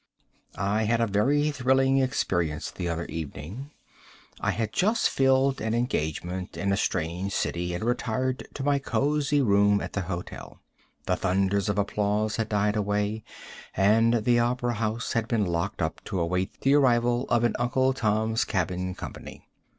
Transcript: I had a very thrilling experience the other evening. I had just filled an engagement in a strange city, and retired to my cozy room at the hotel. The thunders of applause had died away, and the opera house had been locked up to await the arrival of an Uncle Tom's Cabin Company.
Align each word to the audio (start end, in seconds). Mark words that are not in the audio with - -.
I 0.57 0.85
had 0.85 0.99
a 0.99 1.05
very 1.05 1.51
thrilling 1.51 1.99
experience 1.99 2.71
the 2.71 2.89
other 2.89 3.05
evening. 3.05 3.69
I 4.39 4.49
had 4.49 4.73
just 4.73 5.07
filled 5.07 5.61
an 5.61 5.75
engagement 5.75 6.57
in 6.57 6.71
a 6.71 6.75
strange 6.75 7.33
city, 7.33 7.75
and 7.75 7.83
retired 7.83 8.47
to 8.55 8.63
my 8.63 8.79
cozy 8.79 9.43
room 9.43 9.79
at 9.79 9.93
the 9.93 10.01
hotel. 10.01 10.59
The 11.05 11.17
thunders 11.17 11.69
of 11.69 11.77
applause 11.77 12.37
had 12.37 12.49
died 12.49 12.75
away, 12.75 13.23
and 13.77 14.23
the 14.25 14.39
opera 14.39 14.73
house 14.73 15.13
had 15.13 15.27
been 15.27 15.45
locked 15.45 15.83
up 15.83 16.01
to 16.05 16.19
await 16.19 16.61
the 16.61 16.73
arrival 16.73 17.27
of 17.29 17.43
an 17.43 17.55
Uncle 17.59 17.93
Tom's 17.93 18.43
Cabin 18.43 18.95
Company. 18.95 19.45